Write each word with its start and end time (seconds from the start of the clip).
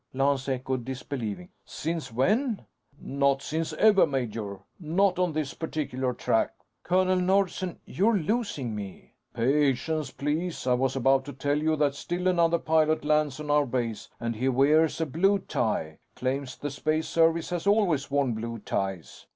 Lance 0.15 0.49
echoed, 0.49 0.83
disbelieving. 0.83 1.49
"Since 1.63 2.11
when?" 2.11 2.65
"Not 2.99 3.43
since 3.43 3.71
ever, 3.73 4.07
major. 4.07 4.57
Not 4.79 5.19
on 5.19 5.31
this 5.31 5.53
particular 5.53 6.11
track." 6.15 6.55
"Colonel 6.81 7.17
Nordsen, 7.17 7.77
you're 7.85 8.17
losing 8.17 8.73
me." 8.75 9.13
"Patience, 9.35 10.09
please. 10.09 10.65
I 10.65 10.73
was 10.73 10.95
about 10.95 11.23
to 11.25 11.33
tell 11.33 11.59
you 11.61 11.75
that 11.75 11.93
still 11.93 12.27
another 12.27 12.57
pilot 12.57 13.05
lands 13.05 13.39
on 13.39 13.51
our 13.51 13.67
base, 13.67 14.09
and 14.19 14.35
he 14.35 14.49
wears 14.49 14.99
a 14.99 15.05
blue 15.05 15.37
tie. 15.37 15.99
Claims 16.15 16.57
the 16.57 16.71
Space 16.71 17.07
Service 17.07 17.51
has 17.51 17.67
always 17.67 18.09
worn 18.09 18.33
blue 18.33 18.57
ties." 18.57 19.27